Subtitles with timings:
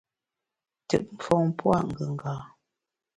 [0.83, 2.33] Ntùt mfon pua’ ngùnga.